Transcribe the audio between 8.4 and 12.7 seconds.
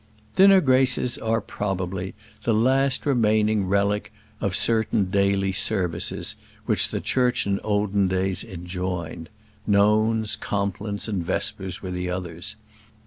enjoined: nones, complines, and vespers were others.